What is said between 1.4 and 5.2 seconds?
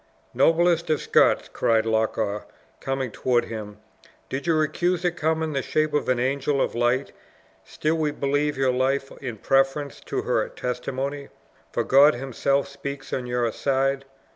cried Loch awe, coming toward him, "did your accuser